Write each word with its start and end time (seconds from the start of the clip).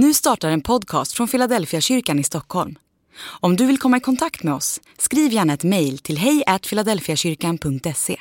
Nu 0.00 0.14
startar 0.14 0.50
en 0.50 0.60
podcast 0.60 1.12
från 1.12 1.28
Philadelphia 1.28 1.80
kyrkan 1.80 2.18
i 2.18 2.24
Stockholm. 2.24 2.78
Om 3.40 3.56
du 3.56 3.66
vill 3.66 3.78
komma 3.78 3.96
i 3.96 4.00
kontakt 4.00 4.42
med 4.42 4.54
oss, 4.54 4.80
skriv 4.98 5.32
gärna 5.32 5.52
ett 5.52 5.64
mejl 5.64 5.98
till 5.98 6.18
hejfiladelfiakyrkan.se. 6.18 8.16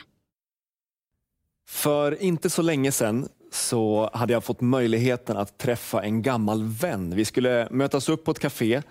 För 1.69 2.23
inte 2.23 2.49
så 2.49 2.61
länge 2.61 2.91
sedan 2.91 3.27
så 3.51 4.09
hade 4.13 4.33
jag 4.33 4.43
fått 4.43 4.61
möjligheten 4.61 5.37
att 5.37 5.57
träffa 5.57 6.03
en 6.03 6.21
gammal 6.21 6.63
vän. 6.63 7.15
Vi 7.15 7.25
skulle 7.25 7.67
mötas 7.71 8.09
upp 8.09 8.25
på 8.25 8.31
ett 8.31 8.39
café. 8.39 8.81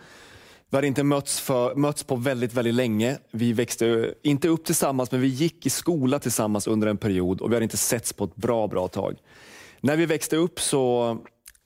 Vi 0.71 0.77
hade 0.77 0.87
inte 0.87 1.03
mötts, 1.03 1.41
för, 1.41 1.75
mötts 1.75 2.05
på 2.05 2.16
väldigt, 2.16 2.55
väldigt 2.55 2.75
länge. 2.75 3.18
Vi 3.30 3.53
växte 3.53 4.14
inte 4.23 4.48
upp 4.48 4.64
tillsammans, 4.64 5.12
men 5.12 5.21
vi 5.21 5.29
gick 5.29 5.66
i 5.66 5.71
skola 5.71 6.18
tillsammans 6.18 6.66
under 6.66 6.87
en 6.87 6.98
period 6.98 7.41
och 7.41 7.50
vi 7.50 7.55
hade 7.55 7.64
inte 7.64 7.77
setts 7.77 8.12
på 8.12 8.25
ett 8.25 8.37
bra, 8.37 8.68
bra 8.68 8.89
tag. 8.89 9.16
När 9.80 9.96
vi 9.96 10.07
växte 10.07 10.37
upp 10.37 10.61
så 10.61 11.18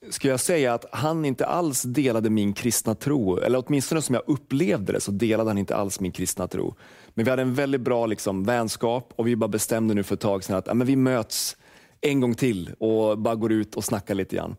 skulle 0.09 0.33
jag 0.33 0.39
säga 0.39 0.73
att 0.73 0.85
han 0.91 1.25
inte 1.25 1.45
alls 1.45 1.81
delade 1.81 2.29
min 2.29 2.53
kristna 2.53 2.95
tro. 2.95 3.37
Eller 3.37 3.63
åtminstone 3.67 4.01
som 4.01 4.15
jag 4.15 4.23
upplevde 4.27 4.93
det 4.93 5.01
så 5.01 5.11
delade 5.11 5.49
han 5.49 5.57
inte 5.57 5.75
alls 5.75 5.99
min 5.99 6.11
kristna 6.11 6.47
tro. 6.47 6.75
Men 7.13 7.25
vi 7.25 7.29
hade 7.31 7.41
en 7.41 7.53
väldigt 7.53 7.81
bra 7.81 8.05
liksom, 8.05 8.43
vänskap 8.43 9.13
och 9.15 9.27
vi 9.27 9.35
bara 9.35 9.47
bestämde 9.47 9.93
nu 9.93 10.03
för 10.03 10.15
ett 10.15 10.21
tag 10.21 10.43
sedan 10.43 10.57
att 10.57 10.67
ja, 10.67 10.73
men 10.73 10.87
vi 10.87 10.95
möts 10.95 11.57
en 12.01 12.19
gång 12.21 12.35
till 12.35 12.71
och 12.79 13.17
bara 13.19 13.35
går 13.35 13.51
ut 13.51 13.75
och 13.75 13.83
snackar 13.83 14.15
lite 14.15 14.35
grann. 14.35 14.55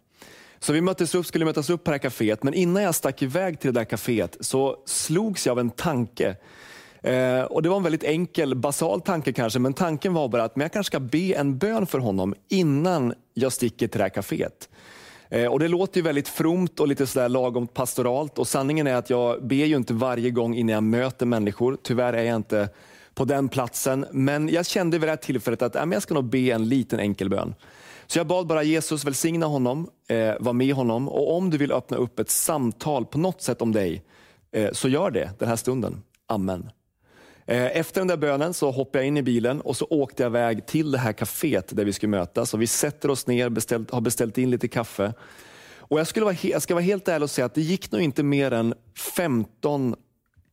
Så 0.59 0.73
vi 0.73 0.81
möttes 0.81 1.15
upp, 1.15 1.27
skulle 1.27 1.45
mötas 1.45 1.71
upp 1.71 1.85
på 1.85 1.91
det 1.91 1.95
här 1.95 2.11
kaféet, 2.11 2.39
men 2.43 2.55
innan 2.55 2.83
jag 2.83 2.95
stack 2.95 3.23
iväg 3.23 3.61
till 3.61 3.75
det 3.75 3.81
där 3.81 3.85
kaféet 3.85 4.37
så 4.41 4.77
slogs 4.87 5.47
jag 5.47 5.53
av 5.53 5.59
en 5.59 5.71
tanke. 5.71 6.37
Eh, 7.03 7.43
och 7.43 7.63
Det 7.63 7.69
var 7.69 7.77
en 7.77 7.83
väldigt 7.83 8.05
enkel, 8.05 8.55
basal 8.55 9.01
tanke 9.01 9.33
kanske, 9.33 9.59
men 9.59 9.75
tanken 9.75 10.15
var 10.15 10.29
bara 10.29 10.45
att 10.45 10.57
men 10.57 10.65
jag 10.65 10.73
kanske 10.73 10.91
ska 10.91 11.01
be 11.01 11.35
en 11.35 11.59
bön 11.59 11.87
för 11.87 11.99
honom 11.99 12.35
innan 12.49 13.15
jag 13.35 13.53
sticker 13.53 13.89
till 13.89 13.99
det 13.99 14.05
här 14.05 14.11
kaféet. 14.11 14.69
Eh, 15.33 15.47
och 15.47 15.59
Det 15.59 15.69
låter 15.69 15.97
ju 15.97 16.03
väldigt 16.03 16.29
fromt 16.29 16.81
och 16.81 16.89
lite 16.89 17.07
sådär 17.07 17.29
lagom 17.29 17.67
pastoralt 17.67 18.39
och 18.39 18.49
sanningen 18.49 18.87
är 18.87 18.95
att 18.95 19.11
jag 19.11 19.47
ber 19.47 19.65
ju 19.65 19.77
inte 19.77 19.95
varje 19.95 20.31
gång 20.31 20.55
innan 20.55 20.75
jag 20.75 20.83
möter 20.83 21.27
människor. 21.27 21.79
Tyvärr 21.83 22.13
är 22.13 22.23
jag 22.23 22.37
inte 22.37 22.69
på 23.15 23.25
den 23.25 23.49
platsen, 23.49 24.07
men 24.13 24.49
jag 24.49 24.67
kände 24.67 24.99
vid 24.99 25.09
det 25.09 25.13
här 25.13 25.17
tillfället 25.17 25.63
att 25.63 25.77
äh, 25.77 25.85
jag 25.93 26.03
ska 26.03 26.15
nog 26.15 26.25
be 26.25 26.39
en 26.39 26.69
liten 26.69 27.01
enkel 27.01 27.29
bön. 27.29 27.55
Så 28.07 28.19
jag 28.19 28.27
bad 28.27 28.47
bara 28.47 28.63
Jesus 28.63 29.05
välsigna 29.05 29.47
honom, 29.47 29.89
eh, 30.09 30.35
var 30.41 30.53
med 30.53 30.75
honom 30.75 31.09
och 31.09 31.37
om 31.37 31.51
du 31.51 31.59
vill 31.59 31.73
öppna 31.73 31.97
upp 31.97 32.19
ett 32.19 32.31
samtal 32.31 33.07
på 33.07 33.19
något 33.19 33.43
sätt 33.43 33.63
om 33.63 33.73
dig, 33.73 34.03
eh, 34.53 34.73
så 34.73 34.89
gör 34.89 35.11
det 35.11 35.31
den 35.39 35.49
här 35.49 35.57
stunden. 35.57 36.03
Amen. 36.27 36.71
Eh, 37.47 37.77
efter 37.77 38.01
den 38.01 38.09
där 38.09 38.17
bönen 38.17 38.55
så 38.55 38.71
hoppade 38.71 38.99
jag 38.99 39.09
in 39.09 39.17
i 39.17 39.23
bilen 39.23 39.61
och 39.61 39.77
så 39.77 39.87
åkte 39.91 40.23
jag 40.23 40.31
iväg 40.31 40.67
till 40.67 40.93
det 40.93 40.99
här 40.99 41.13
kaféet 41.13 41.75
där 41.75 41.85
vi 41.85 41.93
skulle 41.93 42.11
mötas. 42.11 42.55
Och 42.55 42.63
vi 42.63 42.67
sätter 42.67 43.11
oss 43.11 43.27
ner, 43.27 43.49
beställt, 43.49 43.91
har 43.91 44.01
beställt 44.01 44.39
in 44.39 44.51
lite 44.51 44.69
kaffe. 44.69 45.15
Och 45.77 46.01
jag, 46.01 46.07
skulle 46.07 46.25
vara, 46.25 46.37
jag 46.43 46.63
ska 46.63 46.75
vara 46.75 46.85
helt 46.85 47.09
ärlig 47.09 47.23
och 47.23 47.31
säga 47.31 47.45
att 47.45 47.55
det 47.55 47.61
gick 47.61 47.93
nog 47.93 48.03
inte 48.03 48.23
mer 48.23 48.53
än 48.53 48.75
15, 49.17 49.95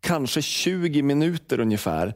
kanske 0.01 0.41
20 0.41 1.01
minuter 1.01 1.59
ungefär 1.59 2.13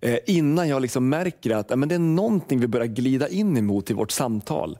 eh, 0.00 0.18
innan 0.26 0.68
jag 0.68 0.82
liksom 0.82 1.08
märker 1.08 1.50
att 1.50 1.78
men 1.78 1.88
det 1.88 1.94
är 1.94 1.98
någonting 1.98 2.60
vi 2.60 2.66
börjar 2.66 2.86
glida 2.86 3.28
in 3.28 3.56
emot 3.56 3.90
i 3.90 3.94
vårt 3.94 4.10
samtal. 4.10 4.78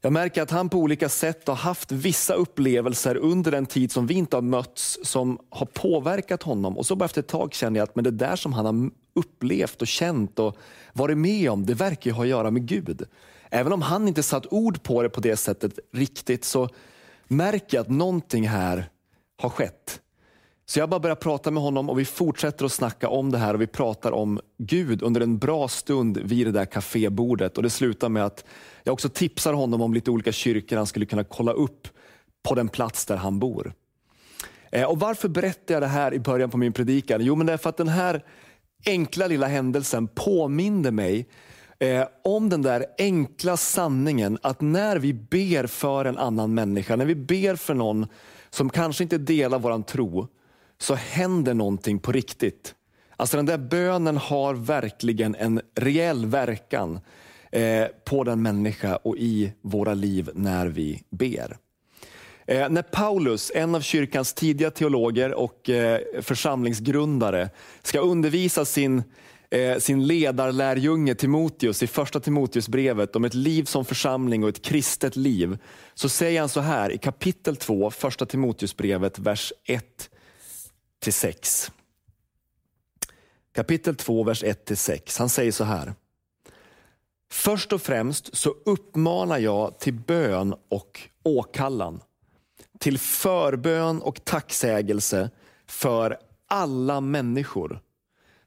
Jag 0.00 0.12
märker 0.12 0.42
att 0.42 0.50
han 0.50 0.68
på 0.68 0.78
olika 0.78 1.08
sätt 1.08 1.48
har 1.48 1.54
haft 1.54 1.92
vissa 1.92 2.34
upplevelser 2.34 3.16
under 3.16 3.50
den 3.50 3.66
tid 3.66 3.92
som 3.92 4.06
vi 4.06 4.14
inte 4.14 4.36
har 4.36 4.42
mötts 4.42 4.98
som 5.02 5.38
har 5.50 5.66
påverkat 5.66 6.42
honom. 6.42 6.78
Och 6.78 6.86
så 6.86 6.96
bara 6.96 7.04
efter 7.04 7.20
ett 7.20 7.28
tag 7.28 7.54
känner 7.54 7.80
jag 7.80 7.84
att 7.84 7.96
men 7.96 8.04
det 8.04 8.10
där 8.10 8.36
som 8.36 8.52
han 8.52 8.66
har 8.66 8.90
upplevt 9.14 9.82
och 9.82 9.88
känt 9.88 10.38
och 10.38 10.56
varit 10.92 11.18
med 11.18 11.50
om, 11.50 11.66
det 11.66 11.74
verkar 11.74 12.10
ju 12.10 12.14
ha 12.14 12.22
att 12.22 12.28
göra 12.28 12.50
med 12.50 12.66
Gud. 12.66 13.02
Även 13.50 13.72
om 13.72 13.82
han 13.82 14.08
inte 14.08 14.22
satt 14.22 14.52
ord 14.52 14.82
på 14.82 15.02
det 15.02 15.08
på 15.08 15.20
det 15.20 15.36
sättet 15.36 15.78
riktigt 15.92 16.44
så 16.44 16.68
märker 17.28 17.76
jag 17.76 17.82
att 17.82 17.90
någonting 17.90 18.48
här 18.48 18.90
har 19.36 19.50
skett. 19.50 20.00
Så 20.68 20.78
jag 20.78 20.88
bara 20.88 21.00
börjar 21.00 21.16
prata 21.16 21.50
med 21.50 21.62
honom 21.62 21.90
och 21.90 21.98
vi 21.98 22.04
fortsätter 22.04 22.64
att 22.64 22.72
snacka 22.72 23.08
om 23.08 23.32
det 23.32 23.38
här 23.38 23.54
och 23.54 23.60
vi 23.60 23.66
pratar 23.66 24.12
om 24.12 24.40
Gud 24.58 25.02
under 25.02 25.20
en 25.20 25.38
bra 25.38 25.68
stund 25.68 26.18
vid 26.18 26.46
det 26.46 26.52
där 26.52 26.64
kafébordet. 26.64 27.56
Och 27.56 27.62
det 27.62 27.70
slutar 27.70 28.08
med 28.08 28.24
att 28.24 28.44
jag 28.84 28.92
också 28.92 29.08
tipsar 29.08 29.52
honom 29.52 29.80
om 29.82 29.94
lite 29.94 30.10
olika 30.10 30.32
kyrkor 30.32 30.76
han 30.76 30.86
skulle 30.86 31.06
kunna 31.06 31.24
kolla 31.24 31.52
upp 31.52 31.88
på 32.48 32.54
den 32.54 32.68
plats 32.68 33.06
där 33.06 33.16
han 33.16 33.38
bor. 33.38 33.72
Eh, 34.70 34.84
och 34.84 35.00
Varför 35.00 35.28
berättar 35.28 35.74
jag 35.74 35.82
det 35.82 35.86
här 35.86 36.14
i 36.14 36.18
början 36.18 36.50
på 36.50 36.56
min 36.56 36.72
predikan? 36.72 37.24
Jo, 37.24 37.34
men 37.34 37.46
det 37.46 37.52
är 37.52 37.56
för 37.56 37.70
att 37.70 37.76
den 37.76 37.88
här 37.88 38.24
enkla 38.86 39.26
lilla 39.26 39.46
händelsen 39.46 40.08
påminner 40.08 40.90
mig 40.90 41.28
eh, 41.78 42.04
om 42.24 42.48
den 42.48 42.62
där 42.62 42.86
enkla 42.98 43.56
sanningen 43.56 44.38
att 44.42 44.60
när 44.60 44.96
vi 44.96 45.14
ber 45.14 45.66
för 45.66 46.04
en 46.04 46.18
annan 46.18 46.54
människa, 46.54 46.96
när 46.96 47.06
vi 47.06 47.14
ber 47.14 47.56
för 47.56 47.74
någon 47.74 48.06
som 48.50 48.70
kanske 48.70 49.02
inte 49.02 49.18
delar 49.18 49.58
våran 49.58 49.82
tro, 49.82 50.28
så 50.78 50.94
händer 50.94 51.54
någonting 51.54 51.98
på 51.98 52.12
riktigt. 52.12 52.74
Alltså 53.16 53.36
den 53.36 53.46
där 53.46 53.58
bönen 53.58 54.16
har 54.16 54.54
verkligen 54.54 55.34
en 55.34 55.60
reell 55.74 56.26
verkan 56.26 57.00
eh, 57.52 57.86
på 58.04 58.24
den 58.24 58.42
människa 58.42 58.96
och 58.96 59.16
i 59.16 59.52
våra 59.62 59.94
liv 59.94 60.30
när 60.34 60.66
vi 60.66 61.02
ber. 61.10 61.56
Eh, 62.46 62.68
när 62.68 62.82
Paulus, 62.82 63.52
en 63.54 63.74
av 63.74 63.80
kyrkans 63.80 64.34
tidiga 64.34 64.70
teologer 64.70 65.34
och 65.34 65.70
eh, 65.70 66.00
församlingsgrundare, 66.20 67.50
ska 67.82 68.00
undervisa 68.00 68.64
sin, 68.64 69.02
eh, 69.50 69.78
sin 69.78 70.06
ledarlärjunge 70.06 71.14
Timoteus 71.14 71.82
i 71.82 71.86
första 71.86 72.20
Timoteusbrevet 72.20 73.16
om 73.16 73.24
ett 73.24 73.34
liv 73.34 73.64
som 73.64 73.84
församling 73.84 74.42
och 74.42 74.48
ett 74.48 74.62
kristet 74.62 75.16
liv, 75.16 75.58
så 75.94 76.08
säger 76.08 76.40
han 76.40 76.48
så 76.48 76.60
här 76.60 76.92
i 76.92 76.98
kapitel 76.98 77.56
2, 77.56 77.90
första 77.90 78.26
Timoteusbrevet, 78.26 79.18
vers 79.18 79.52
1 79.64 80.10
till 80.98 81.12
6. 81.12 81.70
Kapitel 83.54 83.96
2, 83.96 84.24
vers 84.24 84.44
1 84.44 84.64
till 84.64 84.76
6. 84.76 85.18
Han 85.18 85.28
säger 85.28 85.52
så 85.52 85.64
här. 85.64 85.94
Först 87.30 87.72
och 87.72 87.82
främst 87.82 88.36
så 88.36 88.54
uppmanar 88.64 89.38
jag 89.38 89.78
till 89.78 89.94
bön 89.94 90.54
och 90.68 91.00
åkallan, 91.22 92.00
till 92.78 92.98
förbön 92.98 94.02
och 94.02 94.24
tacksägelse 94.24 95.30
för 95.66 96.18
alla 96.48 97.00
människor, 97.00 97.80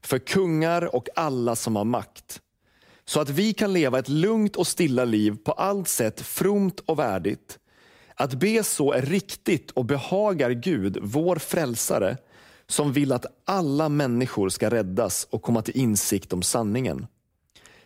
för 0.02 0.18
kungar 0.18 0.94
och 0.94 1.08
alla 1.16 1.56
som 1.56 1.76
har 1.76 1.84
makt, 1.84 2.40
så 3.04 3.20
att 3.20 3.28
vi 3.28 3.52
kan 3.52 3.72
leva 3.72 3.98
ett 3.98 4.08
lugnt 4.08 4.56
och 4.56 4.66
stilla 4.66 5.04
liv 5.04 5.36
på 5.44 5.52
allt 5.52 5.88
sätt 5.88 6.20
fromt 6.20 6.80
och 6.80 6.98
värdigt. 6.98 7.58
Att 8.14 8.34
be 8.34 8.64
så 8.64 8.92
är 8.92 9.02
riktigt 9.02 9.70
och 9.70 9.84
behagar 9.84 10.50
Gud, 10.50 10.98
vår 11.02 11.36
frälsare, 11.36 12.16
som 12.70 12.92
vill 12.92 13.12
att 13.12 13.26
alla 13.44 13.88
människor 13.88 14.48
ska 14.48 14.70
räddas 14.70 15.26
och 15.30 15.42
komma 15.42 15.62
till 15.62 15.76
insikt 15.76 16.32
om 16.32 16.42
sanningen. 16.42 17.06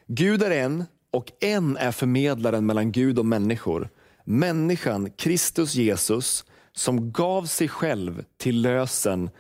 Gud 0.06 0.42
är 0.42 0.50
en 0.50 0.84
och 1.10 1.32
en 1.40 1.76
är 1.76 1.92
förmedlaren 1.92 2.66
mellan 2.66 2.92
Gud 2.92 3.18
och 3.18 3.26
människor. 3.26 3.88
Människan, 4.24 5.10
Kristus 5.10 5.74
Jesus, 5.74 6.44
som 6.72 7.12
gav 7.12 7.44
sig 7.46 7.68
själv 7.68 8.24
till 8.36 8.60
lösen 8.60 9.30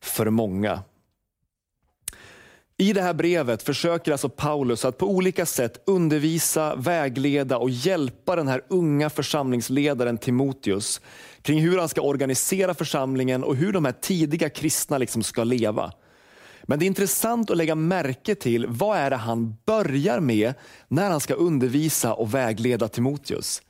för 0.00 0.30
många. 0.30 0.82
I 2.76 2.92
det 2.92 3.02
här 3.02 3.14
brevet 3.14 3.62
försöker 3.62 4.12
alltså 4.12 4.28
Paulus 4.28 4.84
att 4.84 4.98
på 4.98 5.06
olika 5.06 5.46
sätt 5.46 5.82
undervisa, 5.86 6.76
vägleda 6.76 7.58
och 7.58 7.70
hjälpa 7.70 8.36
den 8.36 8.48
här 8.48 8.64
unga 8.68 9.10
församlingsledaren 9.10 10.18
Timoteus 10.18 11.00
kring 11.44 11.60
hur 11.60 11.78
han 11.78 11.88
ska 11.88 12.00
organisera 12.00 12.74
församlingen 12.74 13.44
och 13.44 13.56
hur 13.56 13.72
de 13.72 13.84
här 13.84 13.92
tidiga 13.92 14.50
kristna 14.50 14.98
liksom 14.98 15.22
ska 15.22 15.44
leva. 15.44 15.92
Men 16.62 16.78
det 16.78 16.84
är 16.84 16.86
intressant 16.86 17.50
att 17.50 17.56
lägga 17.56 17.74
märke 17.74 18.34
till 18.34 18.66
vad 18.66 18.98
är 18.98 19.10
det 19.10 19.16
han 19.16 19.56
börjar 19.66 20.20
med 20.20 20.54
när 20.88 21.10
han 21.10 21.20
ska 21.20 21.34
undervisa 21.34 22.14
och 22.14 22.34
vägleda 22.34 22.88
Timoteus. 22.88 23.62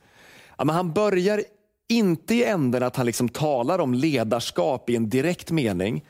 Ja, 0.57 0.65
men 0.65 0.75
han 0.75 0.93
börjar 0.93 1.43
inte 1.89 2.35
i 2.35 2.43
änden 2.43 2.83
att 2.83 2.95
han 2.95 3.05
liksom 3.05 3.29
talar 3.29 3.79
om 3.79 3.93
ledarskap 3.93 4.89
i 4.89 4.95
en 4.95 5.09
direkt 5.09 5.51
mening. 5.51 6.05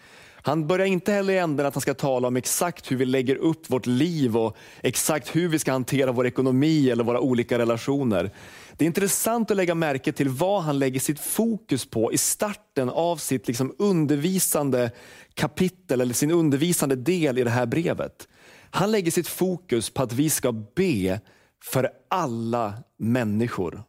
Han 0.45 0.67
börjar 0.67 0.85
inte 0.85 1.12
heller 1.12 1.33
i 1.33 1.38
änden 1.38 1.65
att 1.65 1.73
han 1.73 1.81
ska 1.81 1.94
tala 1.94 2.27
om 2.27 2.35
exakt 2.35 2.91
hur 2.91 2.97
vi 2.97 3.06
lägger 3.06 3.35
upp 3.35 3.69
vårt 3.69 3.85
liv 3.85 4.38
och 4.38 4.57
exakt 4.81 5.35
hur 5.35 5.47
vi 5.47 5.59
ska 5.59 5.71
hantera 5.71 6.12
vår 6.12 6.27
ekonomi 6.27 6.89
eller 6.89 7.03
våra 7.03 7.19
olika 7.19 7.57
relationer. 7.57 8.31
Det 8.77 8.86
är 8.86 8.88
intressant 8.88 9.51
att 9.51 9.57
lägga 9.57 9.75
märke 9.75 10.12
till 10.12 10.30
vad 10.30 10.63
han 10.63 10.80
lägger 10.80 11.00
sitt 11.00 11.19
fokus 11.19 11.86
på 11.86 12.13
i 12.13 12.18
starten 12.18 12.89
av 12.89 13.18
sitt 13.18 13.48
liksom 13.48 13.75
undervisande 13.80 14.92
kapitel 15.33 16.01
eller 16.01 16.13
sin 16.13 16.31
undervisande 16.31 16.95
del 16.95 17.38
i 17.38 17.44
det 17.44 17.50
här 17.50 17.66
brevet. 17.66 18.27
Han 18.69 18.92
lägger 18.92 19.12
sitt 19.12 19.27
fokus 19.27 19.89
på 19.89 20.04
att 20.04 20.13
vi 20.13 20.30
ska 20.30 20.51
be 20.51 21.19
för 21.63 21.89
alla 22.10 22.74
människor. 22.98 23.83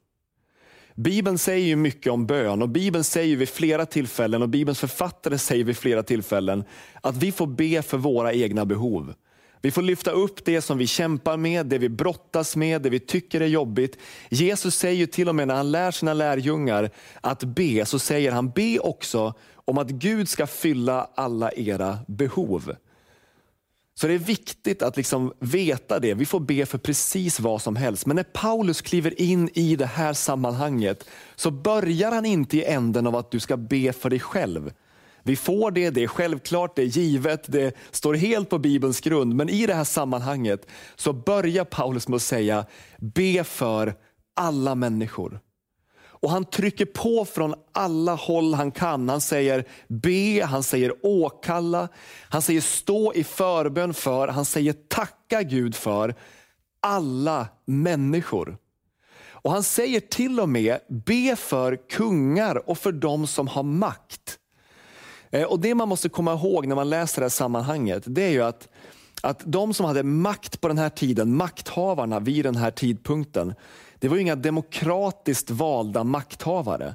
Bibeln 0.95 1.39
säger 1.39 1.67
ju 1.67 1.77
mycket 1.77 2.13
om 2.13 2.27
bön 2.27 2.63
och 2.63 2.69
Bibeln 2.69 3.05
säger 3.05 3.37
vid 3.37 3.49
flera 3.49 3.87
tillfällen 3.87 4.43
och 4.43 4.49
Bibelns 4.49 4.81
författare 4.81 5.39
säger 5.39 5.65
vid 5.65 5.77
flera 5.77 6.03
tillfällen 6.03 6.65
att 7.01 7.17
vi 7.17 7.33
får 7.33 7.47
be 7.47 7.83
för 7.83 7.99
våra 7.99 8.33
egna 8.33 8.65
behov. 8.65 9.15
Vi 9.67 9.71
får 9.71 9.83
lyfta 9.83 10.11
upp 10.11 10.45
det 10.45 10.61
som 10.61 10.79
vi 10.79 10.87
kämpar 10.87 11.37
med, 11.37 11.67
det 11.67 11.79
vi 11.79 11.89
brottas 11.89 12.57
med, 12.57 12.83
det 12.83 12.91
vi 12.91 13.01
tycker 13.01 13.41
är 13.41 13.47
jobbigt. 13.47 13.99
Jesus 14.29 14.75
säger 14.75 14.97
ju 14.97 15.07
till 15.07 15.29
och 15.29 15.35
med 15.35 15.49
när 15.49 15.55
han 15.55 15.71
lär 15.71 15.91
sina 15.91 16.15
lärjungar 16.15 16.91
att 17.21 17.45
be, 17.45 17.87
så 17.87 17.99
säger 17.99 18.33
han 18.33 18.51
be 18.51 18.79
också 18.79 19.35
om 19.55 19.79
att 19.79 19.89
Gud 19.89 20.29
ska 20.29 20.47
fylla 20.47 21.11
alla 21.15 21.53
era 21.53 21.99
behov. 22.09 22.77
Så 23.95 24.07
det 24.07 24.15
är 24.15 24.19
viktigt 24.19 24.83
att 24.83 24.97
liksom 24.97 25.33
veta 25.39 25.99
det. 25.99 26.15
Vi 26.15 26.27
får 26.27 26.41
be 26.41 26.67
för 26.67 26.79
precis 26.79 27.41
vad 27.41 27.63
som 27.63 27.77
helst. 27.77 28.07
Men 28.07 28.17
när 28.17 28.25
Paulus 28.25 28.81
kliver 28.83 29.21
in 29.21 29.51
i 29.55 29.77
det 29.77 29.87
här 29.87 30.13
sammanhanget 30.13 31.05
så 31.37 31.51
börjar 31.51 32.13
han 32.13 32.25
inte 32.25 32.57
i 32.57 32.65
änden 32.65 33.07
av 33.07 33.17
att 33.17 33.31
du 33.31 33.41
ska 33.41 33.57
be 33.57 33.93
för 33.93 34.11
dig 34.11 34.21
själv. 34.21 34.73
Vi 35.27 35.37
får 35.37 35.71
det, 35.71 35.91
det 35.91 36.03
är 36.03 36.09
självklart, 36.09 36.77
det 36.77 36.83
är 36.83 36.87
givet, 36.87 37.45
det 37.47 37.77
står 37.91 38.15
helt 38.15 38.51
på 38.51 38.59
Bibelns 38.59 39.01
grund. 39.01 39.35
Men 39.35 39.49
i 39.49 39.67
det 39.67 39.75
här 39.75 39.85
sammanhanget 39.85 40.67
så 40.97 41.13
börjar 41.13 41.65
Paulus 41.65 42.09
med 42.09 42.17
att 42.17 42.23
säga, 42.23 42.67
be 42.99 43.45
för 43.45 43.95
alla 44.35 44.75
människor. 44.75 45.41
Och 45.99 46.31
han 46.31 46.45
trycker 46.45 46.85
på 46.85 47.25
från 47.25 47.55
alla 47.73 48.15
håll 48.15 48.55
han 48.55 48.71
kan. 48.71 49.09
Han 49.09 49.21
säger 49.21 49.65
be, 49.89 50.45
han 50.45 50.63
säger 50.63 50.93
åkalla, 51.03 51.89
han 52.29 52.43
säger 52.43 52.61
stå 52.61 53.15
i 53.15 53.25
förbön 53.25 53.95
för, 53.95 54.29
han 54.29 54.45
säger 54.45 54.73
tacka 54.73 55.43
Gud 55.43 55.75
för 55.75 56.15
alla 56.81 57.49
människor. 57.65 58.59
Och 59.29 59.53
han 59.53 59.63
säger 59.63 60.01
till 60.01 60.41
och 60.41 60.49
med 60.49 60.79
be 60.89 61.37
för 61.37 61.89
kungar 61.91 62.71
och 62.71 62.79
för 62.79 62.93
de 62.93 63.27
som 63.27 63.49
har 63.49 63.63
makt. 63.63 64.26
Eh, 65.31 65.43
och 65.43 65.61
Det 65.61 65.75
man 65.75 65.89
måste 65.89 66.09
komma 66.09 66.33
ihåg 66.33 66.67
när 66.67 66.77
man 66.77 66.91
läser 66.91 67.21
det 67.21 67.25
här 67.25 67.29
sammanhanget, 67.29 68.03
det 68.07 68.23
är 68.23 68.31
ju 68.31 68.43
att, 68.43 68.69
att 69.23 69.43
de 69.45 69.75
som 69.75 69.87
hade 69.87 70.03
makt 70.03 70.61
på 70.61 70.69
den 70.69 70.79
här 70.79 70.91
tiden, 70.91 71.37
makthavarna 71.37 72.21
vid 72.21 72.45
den 72.45 72.57
här 72.57 72.71
tidpunkten, 72.71 73.55
det 73.99 74.09
var 74.09 74.17
ju 74.17 74.23
inga 74.23 74.37
demokratiskt 74.37 75.51
valda 75.51 76.05
makthavare. 76.05 76.95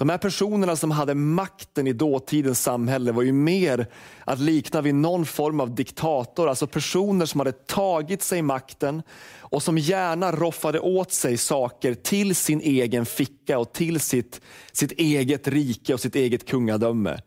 De 0.00 0.08
här 0.08 0.18
personerna 0.18 0.76
som 0.76 0.90
hade 0.90 1.14
makten 1.14 1.86
i 1.86 1.92
dåtidens 1.92 2.62
samhälle 2.62 3.12
var 3.12 3.22
ju 3.22 3.32
mer 3.32 3.86
att 4.24 4.38
likna 4.38 4.80
vid 4.80 4.94
någon 4.94 5.26
form 5.26 5.60
av 5.60 5.74
diktator. 5.74 6.48
Alltså 6.48 6.66
personer 6.66 7.26
som 7.26 7.40
hade 7.40 7.52
tagit 7.52 8.22
sig 8.22 8.42
makten 8.42 9.02
och 9.38 9.62
som 9.62 9.78
gärna 9.78 10.32
roffade 10.32 10.80
åt 10.80 11.12
sig 11.12 11.36
saker 11.36 11.94
till 11.94 12.34
sin 12.34 12.60
egen 12.60 13.06
ficka 13.06 13.58
och 13.58 13.72
till 13.72 14.00
sitt, 14.00 14.40
sitt 14.72 14.92
eget 14.92 15.48
rike 15.48 15.94
och 15.94 16.00
sitt 16.00 16.16
eget 16.16 16.48
kungadöme. 16.48 17.18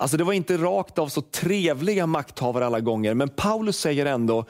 Alltså 0.00 0.16
det 0.16 0.24
var 0.24 0.32
inte 0.32 0.56
rakt 0.56 0.98
av 0.98 1.08
så 1.08 1.22
trevliga 1.22 2.06
makthavare 2.06 2.66
alla 2.66 2.80
gånger, 2.80 3.14
men 3.14 3.28
Paulus 3.28 3.78
säger 3.78 4.06
ändå, 4.06 4.44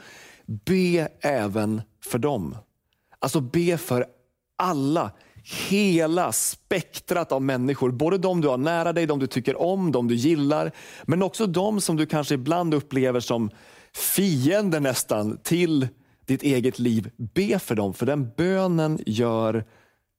be 0.45 1.07
även 1.21 1.81
för 2.05 2.19
dem. 2.19 2.55
Alltså 3.19 3.41
be 3.41 3.77
för 3.77 4.05
alla, 4.57 5.11
hela 5.69 6.31
spektrat 6.31 7.31
av 7.31 7.41
människor. 7.41 7.91
Både 7.91 8.17
de 8.17 8.41
du 8.41 8.47
har 8.47 8.57
nära 8.57 8.93
dig, 8.93 9.05
de 9.05 9.19
du 9.19 9.27
tycker 9.27 9.61
om, 9.61 9.91
de 9.91 10.07
du 10.07 10.15
gillar, 10.15 10.71
men 11.03 11.23
också 11.23 11.47
de 11.47 11.81
som 11.81 11.95
du 11.95 12.05
kanske 12.05 12.33
ibland 12.33 12.73
upplever 12.73 13.19
som 13.19 13.49
fiender 13.93 14.79
nästan 14.79 15.37
till 15.43 15.87
ditt 16.25 16.43
eget 16.43 16.79
liv. 16.79 17.11
Be 17.17 17.59
för 17.59 17.75
dem, 17.75 17.93
för 17.93 18.05
den 18.05 18.29
bönen 18.37 18.99
gör 19.05 19.65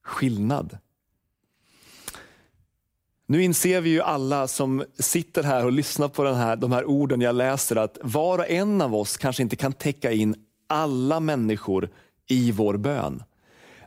skillnad. 0.05 0.79
Nu 3.31 3.43
inser 3.43 3.81
vi 3.81 3.91
ju 3.91 4.01
alla 4.01 4.49
som 4.49 4.85
sitter 4.99 5.43
här 5.43 5.65
och 5.65 5.73
lyssnar 5.73 6.09
på 6.09 6.23
den 6.23 6.35
här, 6.35 6.57
de 6.57 6.73
här 6.73 6.85
orden 6.85 7.21
jag 7.21 7.35
läser 7.35 7.77
att 7.77 7.99
var 8.03 8.39
och 8.39 8.51
en 8.51 8.81
av 8.81 8.95
oss 8.95 9.17
kanske 9.17 9.43
inte 9.43 9.57
kan 9.57 9.73
täcka 9.73 10.13
in 10.13 10.35
alla 10.67 11.21
människor 11.21 11.89
i 12.29 12.53
vår 12.53 12.77
bön. 12.77 13.23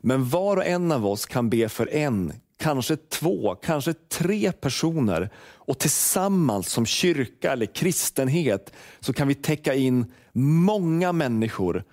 Men 0.01 0.30
var 0.30 0.57
och 0.57 0.66
en 0.66 0.92
av 0.92 1.07
oss 1.07 1.25
kan 1.25 1.50
be 1.50 1.69
för 1.69 1.94
en, 1.94 2.34
kanske 2.57 2.95
två, 2.95 3.56
kanske 3.56 3.94
tre 3.94 4.51
personer 4.51 5.30
och 5.46 5.80
tillsammans 5.80 6.69
som 6.69 6.86
kyrka 6.86 7.51
eller 7.51 7.66
kristenhet 7.66 8.74
så 9.00 9.13
kan 9.13 9.28
vi 9.28 9.36
täcka 9.36 9.74
in 9.74 10.12
många 10.34 11.12
människor 11.12 11.84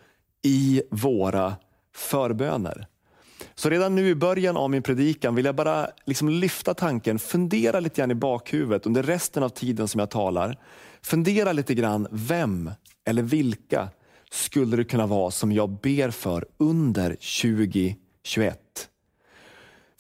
i 0.43 0.83
våra 0.91 1.57
förböner. 1.95 2.90
Så 3.61 3.71
redan 3.71 3.95
nu 3.95 4.09
i 4.09 4.15
början 4.15 4.57
av 4.57 4.71
min 4.71 4.83
predikan 4.83 5.35
vill 5.35 5.45
jag 5.45 5.55
bara 5.55 5.89
liksom 6.05 6.29
lyfta 6.29 6.75
tanken, 6.75 7.19
fundera 7.19 7.81
lite 7.81 8.01
grann 8.01 8.11
i 8.11 8.15
bakhuvudet 8.15 8.87
under 8.87 9.03
resten 9.03 9.43
av 9.43 9.49
tiden 9.49 9.89
som 9.89 9.99
jag 9.99 10.11
talar. 10.11 10.59
Fundera 11.03 11.53
lite 11.53 11.75
grann, 11.75 12.09
vem 12.11 12.71
eller 13.05 13.23
vilka 13.23 13.89
skulle 14.31 14.77
det 14.77 14.85
kunna 14.85 15.07
vara 15.07 15.31
som 15.31 15.53
jag 15.53 15.71
ber 15.71 16.11
för 16.11 16.47
under 16.59 17.11
2021? 17.43 17.99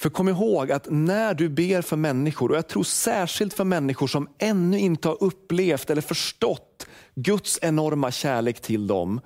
För 0.01 0.11
kom 0.11 0.29
ihåg 0.29 0.73
att 0.73 0.87
när 0.91 1.35
du 1.35 1.49
ber 1.49 1.83
för 1.83 1.97
människor, 1.97 2.51
och 2.51 2.57
jag 2.57 2.69
tror 2.69 2.85
särskilt 2.85 3.55
för 3.55 3.65
människor 3.65 4.07
som 4.07 4.29
ännu 4.39 4.79
inte 4.79 5.09
har 5.09 5.23
upplevt 5.23 5.91
eller 5.91 6.03
förstått 6.03 6.87
Guds 7.15 7.59
enorma 7.63 8.11
kärlek 8.11 8.61
till 8.61 8.87
dem, 8.87 9.21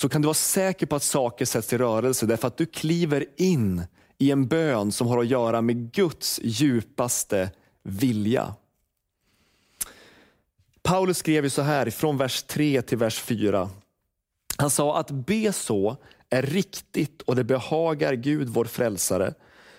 så 0.00 0.08
kan 0.08 0.22
du 0.22 0.26
vara 0.26 0.34
säker 0.34 0.86
på 0.86 0.96
att 0.96 1.02
saker 1.02 1.44
sätts 1.44 1.72
i 1.72 1.78
rörelse 1.78 2.26
därför 2.26 2.48
att 2.48 2.56
du 2.56 2.66
kliver 2.66 3.26
in 3.36 3.84
i 4.18 4.30
en 4.30 4.46
bön 4.46 4.92
som 4.92 5.06
har 5.06 5.18
att 5.18 5.26
göra 5.26 5.62
med 5.62 5.92
Guds 5.92 6.40
djupaste 6.42 7.50
vilja. 7.82 8.54
Paulus 10.82 11.18
skrev 11.18 11.48
så 11.48 11.62
här 11.62 11.90
från 11.90 12.16
vers 12.16 12.42
3 12.42 12.82
till 12.82 12.98
vers 12.98 13.20
4. 13.20 13.70
Han 14.56 14.70
sa 14.70 14.98
att 14.98 15.10
be 15.10 15.52
så 15.52 15.96
är 16.30 16.42
riktigt 16.42 17.22
och 17.22 17.36
det 17.36 17.44
behagar 17.44 18.14
Gud 18.14 18.48
vår 18.48 18.64
frälsare 18.64 19.34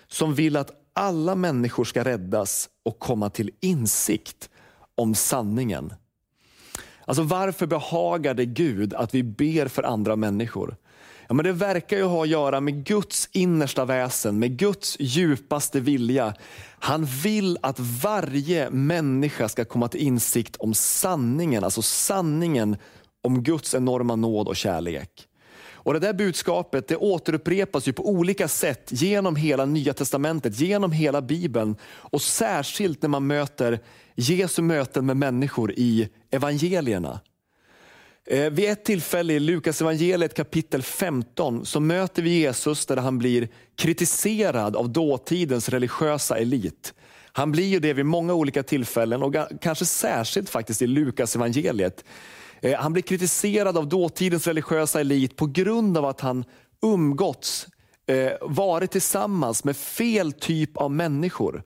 som 0.08 0.34
vill 0.34 0.56
att 0.56 0.70
alla 0.92 1.34
människor 1.34 1.84
ska 1.84 2.04
räddas 2.04 2.68
och 2.82 2.98
komma 2.98 3.30
till 3.30 3.50
insikt 3.60 4.50
om 4.94 5.14
sanningen. 5.14 5.94
Alltså 7.04 7.22
varför 7.22 7.66
behagar 7.66 8.34
det 8.34 8.44
Gud 8.44 8.94
att 8.94 9.14
vi 9.14 9.22
ber 9.22 9.68
för 9.68 9.82
andra 9.82 10.16
människor? 10.16 10.76
Ja, 11.28 11.34
men 11.34 11.44
det 11.44 11.52
verkar 11.52 11.96
ju 11.96 12.02
ha 12.02 12.22
att 12.22 12.28
göra 12.28 12.60
med 12.60 12.84
Guds 12.84 13.28
innersta 13.32 13.84
väsen, 13.84 14.38
med 14.38 14.58
Guds 14.58 14.96
djupaste 15.00 15.80
vilja. 15.80 16.34
Han 16.78 17.04
vill 17.04 17.58
att 17.62 17.80
varje 17.80 18.70
människa 18.70 19.48
ska 19.48 19.64
komma 19.64 19.88
till 19.88 20.00
insikt 20.00 20.56
om 20.56 20.74
sanningen, 20.74 21.64
alltså 21.64 21.82
sanningen 21.82 22.76
om 23.22 23.42
Guds 23.42 23.74
enorma 23.74 24.16
nåd 24.16 24.48
och 24.48 24.56
kärlek. 24.56 25.28
Och 25.84 25.92
Det 25.92 25.98
där 25.98 26.12
budskapet 26.12 26.88
det 26.88 26.96
återupprepas 26.96 27.88
ju 27.88 27.92
på 27.92 28.08
olika 28.08 28.48
sätt 28.48 28.88
genom 28.92 29.36
hela 29.36 29.64
nya 29.64 29.94
testamentet, 29.94 30.60
genom 30.60 30.92
hela 30.92 31.22
bibeln 31.22 31.76
och 31.84 32.22
särskilt 32.22 33.02
när 33.02 33.08
man 33.08 33.26
möter 33.26 33.80
Jesu 34.14 34.62
möten 34.62 35.06
med 35.06 35.16
människor 35.16 35.72
i 35.72 36.08
evangelierna. 36.30 37.20
Eh, 38.26 38.50
vid 38.50 38.70
ett 38.70 38.84
tillfälle 38.84 39.32
i 39.32 39.40
Lukas 39.40 39.80
evangeliet 39.80 40.34
kapitel 40.34 40.82
15 40.82 41.66
så 41.66 41.80
möter 41.80 42.22
vi 42.22 42.30
Jesus 42.30 42.86
där 42.86 42.96
han 42.96 43.18
blir 43.18 43.48
kritiserad 43.76 44.76
av 44.76 44.90
dåtidens 44.90 45.68
religiösa 45.68 46.38
elit. 46.38 46.94
Han 47.32 47.52
blir 47.52 47.66
ju 47.66 47.80
det 47.80 47.92
vid 47.92 48.06
många 48.06 48.34
olika 48.34 48.62
tillfällen 48.62 49.22
och 49.22 49.34
kanske 49.60 49.84
särskilt 49.84 50.50
faktiskt 50.50 50.82
i 50.82 50.86
Lukas 50.86 51.36
evangeliet. 51.36 52.04
Eh, 52.62 52.78
han 52.78 52.92
blir 52.92 53.02
kritiserad 53.02 53.78
av 53.78 53.88
dåtidens 53.88 54.46
religiösa 54.46 55.00
elit 55.00 55.36
på 55.36 55.46
grund 55.46 55.98
av 55.98 56.04
att 56.04 56.20
han 56.20 56.44
umgåtts, 56.82 57.66
eh, 58.06 58.32
varit 58.40 58.90
tillsammans 58.90 59.64
med 59.64 59.76
fel 59.76 60.32
typ 60.32 60.76
av 60.76 60.90
människor. 60.90 61.62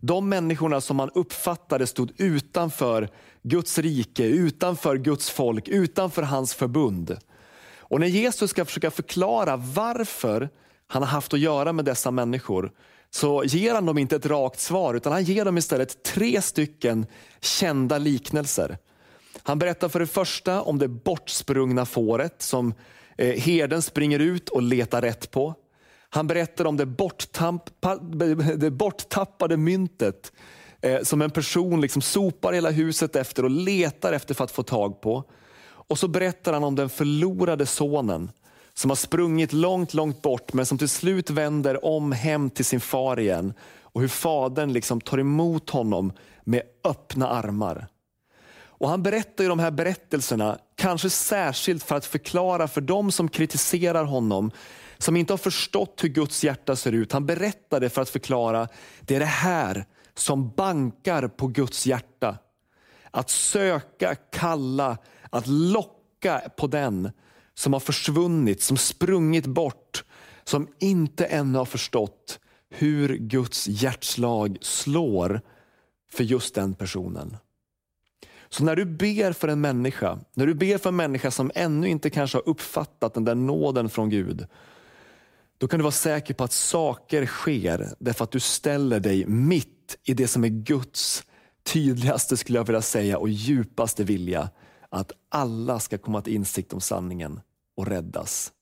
De 0.00 0.28
människorna 0.28 0.80
som 0.80 0.96
man 0.96 1.10
uppfattade 1.14 1.86
stod 1.86 2.12
utanför 2.16 3.08
Guds 3.42 3.78
rike, 3.78 4.24
utanför 4.24 4.96
Guds 4.96 5.30
folk, 5.30 5.68
utanför 5.68 6.22
hans 6.22 6.54
förbund. 6.54 7.16
Och 7.78 8.00
när 8.00 8.06
Jesus 8.06 8.50
ska 8.50 8.64
försöka 8.64 8.90
förklara 8.90 9.56
varför 9.56 10.50
han 10.86 11.02
har 11.02 11.08
haft 11.08 11.34
att 11.34 11.40
göra 11.40 11.72
med 11.72 11.84
dessa 11.84 12.10
människor 12.10 12.72
så 13.10 13.44
ger 13.44 13.74
han 13.74 13.86
dem 13.86 13.98
inte 13.98 14.16
ett 14.16 14.26
rakt 14.26 14.60
svar 14.60 14.94
utan 14.94 15.12
han 15.12 15.24
ger 15.24 15.44
dem 15.44 15.58
istället 15.58 16.02
tre 16.02 16.42
stycken 16.42 17.06
kända 17.40 17.98
liknelser. 17.98 18.78
Han 19.48 19.58
berättar 19.58 19.88
för 19.88 20.00
det 20.00 20.06
första 20.06 20.62
om 20.62 20.78
det 20.78 20.88
bortsprungna 20.88 21.86
fåret 21.86 22.42
som 22.42 22.74
eh, 23.18 23.40
herden 23.40 23.82
springer 23.82 24.18
ut 24.18 24.48
och 24.48 24.62
letar 24.62 25.02
rätt 25.02 25.30
på. 25.30 25.54
Han 26.10 26.26
berättar 26.26 26.64
om 26.64 26.76
det, 26.76 26.84
det 28.56 28.70
borttappade 28.70 29.56
myntet 29.56 30.32
eh, 30.80 31.02
som 31.02 31.22
en 31.22 31.30
person 31.30 31.80
liksom 31.80 32.02
sopar 32.02 32.52
hela 32.52 32.70
huset 32.70 33.16
efter 33.16 33.44
och 33.44 33.50
letar 33.50 34.12
efter 34.12 34.34
för 34.34 34.44
att 34.44 34.50
få 34.50 34.62
tag 34.62 35.00
på. 35.00 35.24
Och 35.64 35.98
så 35.98 36.08
berättar 36.08 36.52
han 36.52 36.64
om 36.64 36.74
den 36.74 36.88
förlorade 36.88 37.66
sonen 37.66 38.30
som 38.74 38.90
har 38.90 38.96
sprungit 38.96 39.52
långt, 39.52 39.94
långt 39.94 40.22
bort 40.22 40.52
men 40.52 40.66
som 40.66 40.78
till 40.78 40.88
slut 40.88 41.30
vänder 41.30 41.84
om 41.84 42.12
hem 42.12 42.50
till 42.50 42.64
sin 42.64 42.80
far 42.80 43.20
igen 43.20 43.52
och 43.82 44.00
hur 44.00 44.08
fadern 44.08 44.72
liksom 44.72 45.00
tar 45.00 45.18
emot 45.18 45.70
honom 45.70 46.12
med 46.44 46.62
öppna 46.84 47.28
armar. 47.28 47.88
Och 48.78 48.88
Han 48.88 49.02
berättar 49.02 49.44
ju 49.44 49.48
de 49.48 49.58
här 49.58 49.70
berättelserna 49.70 50.58
kanske 50.74 51.10
särskilt 51.10 51.82
för 51.82 51.96
att 51.96 52.06
förklara 52.06 52.68
för 52.68 52.80
dem 52.80 53.12
som 53.12 53.28
kritiserar 53.28 54.04
honom, 54.04 54.50
som 54.98 55.16
inte 55.16 55.32
har 55.32 55.38
förstått 55.38 56.04
hur 56.04 56.08
Guds 56.08 56.44
hjärta 56.44 56.76
ser 56.76 56.92
ut. 56.92 57.12
Han 57.12 57.26
berättar 57.26 57.80
det 57.80 57.90
för 57.90 58.02
att 58.02 58.08
förklara, 58.08 58.68
det 59.00 59.16
är 59.16 59.20
det 59.20 59.26
här 59.26 59.86
som 60.14 60.50
bankar 60.50 61.28
på 61.28 61.46
Guds 61.46 61.86
hjärta. 61.86 62.38
Att 63.10 63.30
söka, 63.30 64.14
kalla, 64.14 64.98
att 65.30 65.46
locka 65.46 66.42
på 66.56 66.66
den 66.66 67.10
som 67.54 67.72
har 67.72 67.80
försvunnit, 67.80 68.62
som 68.62 68.76
sprungit 68.76 69.46
bort, 69.46 70.04
som 70.44 70.68
inte 70.78 71.24
ännu 71.24 71.58
har 71.58 71.64
förstått 71.64 72.40
hur 72.70 73.16
Guds 73.16 73.68
hjärtslag 73.68 74.58
slår 74.60 75.40
för 76.12 76.24
just 76.24 76.54
den 76.54 76.74
personen. 76.74 77.36
Så 78.50 78.64
när 78.64 78.76
du 78.76 78.84
ber 78.84 79.32
för 79.32 79.48
en 79.48 79.60
människa, 79.60 80.18
när 80.34 80.46
du 80.46 80.54
ber 80.54 80.78
för 80.78 80.88
en 80.88 80.96
människa 80.96 81.30
som 81.30 81.50
ännu 81.54 81.88
inte 81.88 82.10
kanske 82.10 82.38
har 82.38 82.48
uppfattat 82.48 83.14
den 83.14 83.24
där 83.24 83.34
nåden 83.34 83.88
från 83.88 84.10
Gud, 84.10 84.46
då 85.58 85.68
kan 85.68 85.78
du 85.78 85.82
vara 85.82 85.92
säker 85.92 86.34
på 86.34 86.44
att 86.44 86.52
saker 86.52 87.26
sker 87.26 87.88
därför 87.98 88.24
att 88.24 88.30
du 88.30 88.40
ställer 88.40 89.00
dig 89.00 89.26
mitt 89.26 89.96
i 90.04 90.14
det 90.14 90.28
som 90.28 90.44
är 90.44 90.48
Guds 90.48 91.24
tydligaste, 91.72 92.36
skulle 92.36 92.58
jag 92.58 92.64
vilja 92.64 92.82
säga, 92.82 93.18
och 93.18 93.28
djupaste 93.28 94.04
vilja. 94.04 94.50
Att 94.90 95.12
alla 95.28 95.80
ska 95.80 95.98
komma 95.98 96.22
till 96.22 96.34
insikt 96.34 96.72
om 96.72 96.80
sanningen 96.80 97.40
och 97.76 97.86
räddas. 97.86 98.52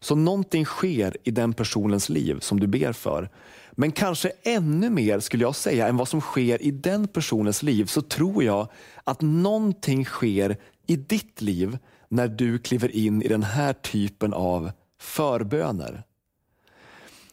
Så 0.00 0.14
någonting 0.14 0.64
sker 0.64 1.16
i 1.24 1.30
den 1.30 1.52
personens 1.52 2.08
liv 2.08 2.38
som 2.40 2.60
du 2.60 2.66
ber 2.66 2.92
för. 2.92 3.30
Men 3.76 3.92
kanske 3.92 4.32
ännu 4.42 4.90
mer 4.90 5.20
skulle 5.20 5.44
jag 5.44 5.56
säga 5.56 5.88
än 5.88 5.96
vad 5.96 6.08
som 6.08 6.20
sker 6.20 6.62
i 6.62 6.70
den 6.70 7.08
personens 7.08 7.62
liv 7.62 7.84
så 7.84 8.02
tror 8.02 8.44
jag 8.44 8.68
att 9.04 9.20
någonting 9.20 10.04
sker 10.04 10.56
i 10.86 10.96
ditt 10.96 11.40
liv 11.42 11.78
när 12.08 12.28
du 12.28 12.58
kliver 12.58 12.96
in 12.96 13.22
i 13.22 13.28
den 13.28 13.42
här 13.42 13.72
typen 13.72 14.34
av 14.34 14.70
förböner. 15.00 16.02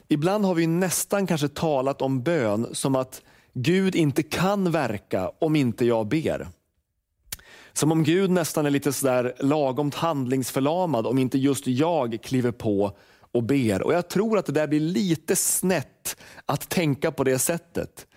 Ibland 0.08 0.46
har 0.46 0.56
vi 0.56 0.68
nästan 0.68 1.28
kanske 1.28 1.48
talat 1.48 2.02
om 2.02 2.24
bön 2.24 2.68
som 2.72 2.96
att 2.96 3.22
Gud 3.54 3.96
inte 3.96 4.24
kan 4.24 4.72
verka 4.72 5.32
om 5.40 5.56
inte 5.56 5.86
jag 5.86 6.08
ber. 6.08 6.48
Som 7.74 7.92
om 7.92 8.04
Gud 8.04 8.30
nästan 8.30 8.66
är 8.66 8.70
lite 8.70 8.94
sådär 8.94 9.34
lagomt 9.40 9.96
handlingsförlamad 9.96 11.08
om 11.08 11.18
inte 11.18 11.38
just 11.38 11.68
jag 11.68 12.20
kliver 12.24 12.52
på 12.52 12.98
och 13.32 13.44
ber. 13.44 13.82
Och 13.82 13.94
Jag 13.94 14.10
tror 14.10 14.38
att 14.38 14.46
det 14.46 14.52
där 14.52 14.68
blir 14.68 14.80
lite 14.80 15.36
snett 15.36 16.18
att 16.46 16.70
tänka 16.70 17.12
på 17.12 17.24
det 17.24 17.40
sättet. 17.40 18.08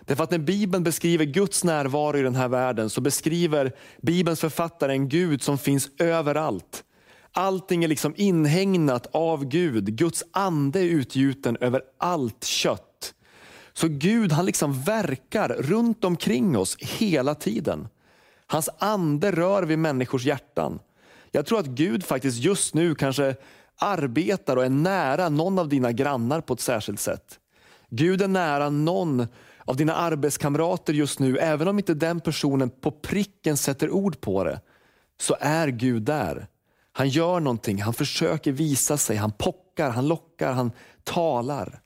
Därför 0.00 0.24
att 0.24 0.30
när 0.30 0.38
Bibeln 0.38 0.84
beskriver 0.84 1.24
Guds 1.24 1.64
närvaro 1.64 2.18
i 2.18 2.22
den 2.22 2.34
här 2.34 2.48
världen 2.48 2.90
så 2.90 3.00
beskriver 3.00 3.72
Bibelns 4.02 4.40
författare 4.40 4.92
en 4.92 5.08
Gud 5.08 5.42
som 5.42 5.58
finns 5.58 5.90
överallt. 5.98 6.84
Allting 7.32 7.84
är 7.84 7.88
liksom 7.88 8.14
inhägnat 8.16 9.06
av 9.12 9.44
Gud. 9.44 9.96
Guds 9.96 10.24
ande 10.32 10.80
är 10.80 10.84
utgjuten 10.84 11.56
över 11.60 11.82
allt 11.98 12.44
kött. 12.44 13.14
Så 13.72 13.88
Gud 13.88 14.32
han 14.32 14.46
liksom 14.46 14.82
verkar 14.82 15.48
runt 15.48 16.04
omkring 16.04 16.58
oss 16.58 16.76
hela 16.80 17.34
tiden. 17.34 17.88
Hans 18.46 18.68
ande 18.78 19.32
rör 19.32 19.62
vid 19.62 19.78
människors 19.78 20.24
hjärtan. 20.24 20.78
Jag 21.30 21.46
tror 21.46 21.58
att 21.58 21.66
Gud 21.66 22.04
faktiskt 22.04 22.38
just 22.38 22.74
nu 22.74 22.94
kanske 22.94 23.36
arbetar 23.82 24.56
och 24.56 24.64
är 24.64 24.70
nära 24.70 25.28
någon 25.28 25.58
av 25.58 25.68
dina 25.68 25.92
grannar 25.92 26.40
på 26.40 26.54
ett 26.54 26.60
särskilt 26.60 27.00
sätt. 27.00 27.38
Gud 27.90 28.22
är 28.22 28.28
nära 28.28 28.70
någon 28.70 29.26
av 29.64 29.76
dina 29.76 29.94
arbetskamrater 29.94 30.92
just 30.92 31.18
nu, 31.18 31.38
även 31.38 31.68
om 31.68 31.78
inte 31.78 31.94
den 31.94 32.20
personen 32.20 32.70
på 32.70 32.90
pricken 32.90 33.56
sätter 33.56 33.90
ord 33.90 34.20
på 34.20 34.44
det, 34.44 34.60
så 35.20 35.36
är 35.40 35.68
Gud 35.68 36.02
där. 36.02 36.46
Han 36.92 37.08
gör 37.08 37.40
någonting, 37.40 37.82
han 37.82 37.94
försöker 37.94 38.52
visa 38.52 38.96
sig, 38.96 39.16
han 39.16 39.32
pockar, 39.32 39.90
han 39.90 40.08
lockar, 40.08 40.52
han 40.52 40.72
talar. 41.04 41.80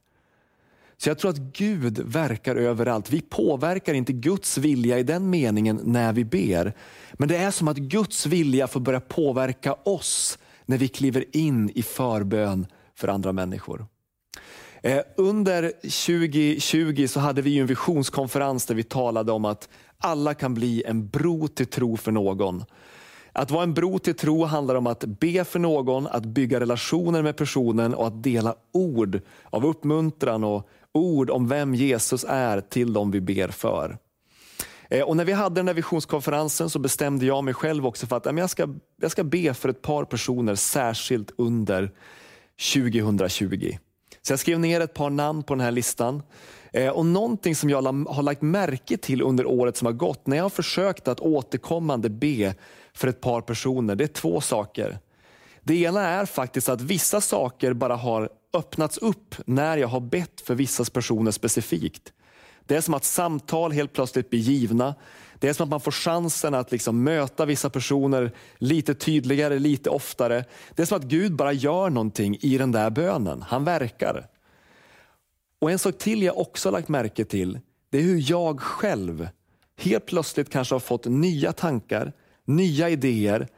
Så 0.97 1.11
jag 1.11 1.19
tror 1.19 1.31
att 1.31 1.39
Gud 1.39 1.99
verkar 1.99 2.57
överallt. 2.57 3.11
Vi 3.11 3.21
påverkar 3.21 3.95
inte 3.95 4.13
Guds 4.13 4.59
vilja 4.59 4.99
i 4.99 5.03
den 5.03 5.31
meningen 5.31 5.81
när 5.85 6.13
vi 6.13 6.25
ber. 6.25 6.73
Men 7.13 7.29
det 7.29 7.37
är 7.37 7.51
som 7.51 7.69
att 7.69 7.77
Guds 7.77 8.27
vilja 8.27 8.67
får 8.67 8.81
börja 8.81 9.01
påverka 9.01 9.75
oss 9.75 10.39
när 10.67 10.79
vi 10.79 10.89
kliver 10.89 11.37
in 11.37 11.71
i 11.75 11.83
förbön 11.83 12.67
för 12.95 13.09
andra 13.09 13.33
människor. 13.33 13.87
Eh, 14.83 15.01
under 15.17 15.73
2020 15.81 17.07
så 17.09 17.21
hade 17.21 17.43
vi 17.43 17.59
en 17.59 17.67
visionskonferens 17.67 18.67
där 18.67 18.75
vi 18.75 18.83
talade 18.83 19.33
om 19.33 19.45
att 19.45 19.69
alla 19.99 20.35
kan 20.35 20.55
bli 20.55 20.83
en 20.87 21.09
bro 21.09 21.49
till 21.49 21.67
tro 21.67 21.97
för 21.97 22.13
någon. 22.13 22.65
Att 23.33 23.51
vara 23.51 23.63
en 23.63 23.75
bro 23.75 23.99
till 23.99 24.15
tro 24.15 24.45
handlar 24.45 24.75
om 24.75 24.87
att 24.87 25.05
be 25.05 25.45
för 25.45 25.59
någon, 25.59 26.07
att 26.07 26.25
bygga 26.25 26.61
relationer 26.61 27.23
med 27.23 27.37
personen 27.37 27.95
och 27.95 28.07
att 28.07 28.23
dela 28.23 28.55
ord 28.73 29.21
av 29.45 29.67
uppmuntran 29.67 30.45
och 30.45 30.69
ord 30.93 31.31
om 31.31 31.49
vem 31.49 31.75
Jesus 31.75 32.25
är 32.29 32.61
till 32.61 32.93
dem 32.93 33.11
vi 33.11 33.21
ber 33.21 33.49
för. 33.49 33.99
Eh, 34.91 35.03
och 35.03 35.17
när 35.17 35.25
vi 35.25 35.33
hade 35.33 35.55
den 35.55 35.67
där 35.67 35.75
visionskonferensen 35.75 36.71
så 36.71 36.79
bestämde 36.79 37.27
jag 37.27 37.45
mig 37.45 37.55
själv 37.55 37.87
också 37.87 38.07
för 38.07 38.17
att 38.17 38.37
jag 38.37 38.51
ska, 38.51 38.69
jag 39.01 39.11
ska 39.11 39.25
be 39.25 39.55
för 39.55 39.69
ett 39.69 39.83
par 39.83 40.05
personer 40.05 40.55
särskilt 40.55 41.33
under 41.39 41.91
2020. 42.75 43.79
Så 44.23 44.33
jag 44.33 44.41
skrev 44.41 44.61
ner 44.61 44.81
ett 44.81 44.95
par 44.95 45.11
namn 45.11 45.43
på 45.43 45.55
den 45.55 45.61
här 45.61 45.71
listan. 45.71 46.23
Eh, 46.73 46.89
och 46.89 47.07
Någonting 47.07 47.57
som 47.57 47.71
jag 47.71 47.83
har 48.09 48.23
lagt 48.23 48.43
märke 48.43 48.97
till 48.97 49.23
under 49.23 49.47
året 49.47 49.77
som 49.77 49.87
har 49.87 49.93
gått 49.93 50.27
när 50.27 50.37
jag 50.37 50.45
har 50.45 50.51
försökt 50.51 51.09
att 51.09 51.21
återkommande 51.21 52.11
be 52.11 52.55
för 52.95 53.09
ett 53.09 53.21
par 53.21 53.41
personer, 53.41 53.95
det 53.95 54.05
är 54.05 54.09
två 54.09 54.41
saker. 54.41 54.99
Det 55.63 55.75
ena 55.77 56.09
är 56.09 56.27
faktiskt 56.27 56.69
att 56.69 56.81
vissa 56.81 57.21
saker 57.21 57.73
bara 57.73 57.97
har 57.97 58.29
öppnats 58.53 58.99
upp 58.99 59.35
när 59.47 59.77
jag 59.77 59.89
har 59.89 60.01
bett 60.01 60.41
för 60.41 60.55
vissa 60.55 60.85
personer 60.85 61.31
specifikt. 61.31 62.13
Det 62.67 62.77
är 62.77 62.81
som 62.81 62.95
att 62.95 63.05
samtal 63.05 63.73
helt 63.73 63.93
plötsligt 63.93 64.31
blir 64.31 64.41
givna. 64.41 64.95
Det 65.39 65.49
är 65.49 65.53
som 65.53 65.65
att 65.65 65.71
man 65.71 65.81
får 65.81 65.93
chansen 65.93 66.55
att 66.55 66.73
liksom 66.73 67.05
möta 67.05 67.45
vissa 67.45 67.71
personer 67.71 68.33
lite 68.59 68.95
tydligare, 68.95 69.59
lite 69.59 69.91
oftare. 69.91 70.45
Det 70.75 70.83
är 70.83 70.87
som 70.87 70.99
att 70.99 71.05
Gud 71.05 71.37
bara 71.37 71.53
gör 71.53 71.91
någonting 71.91 72.39
i 72.41 72.59
den 72.59 72.73
där 72.73 72.91
bönen. 72.91 73.43
Han 73.43 73.65
verkar. 73.65 74.27
Och 75.59 75.71
En 75.71 75.79
sak 75.79 75.99
till 75.99 76.23
jag 76.23 76.39
också 76.39 76.71
lagt 76.71 76.89
märke 76.89 77.25
till, 77.25 77.61
det 77.91 77.99
är 77.99 78.03
hur 78.03 78.31
jag 78.31 78.61
själv 78.61 79.29
helt 79.77 80.07
plötsligt 80.07 80.51
kanske 80.51 80.75
har 80.75 80.81
fått 80.81 81.05
nya 81.05 81.53
tankar, 81.53 82.13
nya 82.45 82.89
idéer, 82.91 83.49